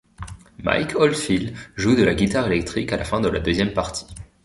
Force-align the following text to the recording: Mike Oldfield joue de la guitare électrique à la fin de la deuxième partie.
Mike 0.63 0.95
Oldfield 0.95 1.55
joue 1.75 1.95
de 1.95 2.01
la 2.01 2.15
guitare 2.15 2.47
électrique 2.47 2.91
à 2.91 2.97
la 2.97 3.03
fin 3.05 3.21
de 3.21 3.29
la 3.29 3.39
deuxième 3.39 3.71
partie. 3.73 4.07